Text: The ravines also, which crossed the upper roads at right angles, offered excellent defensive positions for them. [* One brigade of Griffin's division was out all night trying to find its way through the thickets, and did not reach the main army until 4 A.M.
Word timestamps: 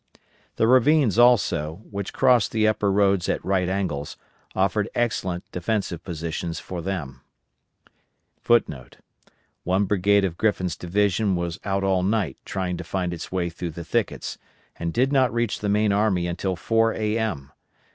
The 0.55 0.65
ravines 0.65 1.19
also, 1.19 1.83
which 1.91 2.11
crossed 2.11 2.51
the 2.51 2.67
upper 2.67 2.91
roads 2.91 3.29
at 3.29 3.45
right 3.45 3.69
angles, 3.69 4.17
offered 4.55 4.89
excellent 4.95 5.43
defensive 5.51 6.03
positions 6.03 6.59
for 6.59 6.81
them. 6.81 7.21
[* 7.83 9.63
One 9.63 9.85
brigade 9.85 10.25
of 10.25 10.39
Griffin's 10.39 10.75
division 10.75 11.35
was 11.35 11.59
out 11.63 11.83
all 11.83 12.01
night 12.01 12.39
trying 12.45 12.77
to 12.77 12.83
find 12.83 13.13
its 13.13 13.31
way 13.31 13.51
through 13.51 13.69
the 13.77 13.85
thickets, 13.85 14.39
and 14.75 14.91
did 14.91 15.13
not 15.13 15.31
reach 15.31 15.59
the 15.59 15.69
main 15.69 15.91
army 15.93 16.25
until 16.25 16.55
4 16.55 16.95
A.M. 16.95 17.51